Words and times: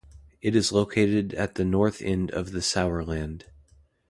It 0.41 0.55
is 0.55 0.71
located 0.71 1.35
at 1.35 1.53
the 1.53 1.63
north 1.63 2.01
end 2.01 2.31
of 2.31 2.53
the 2.53 2.59
Sauerland. 2.61 3.43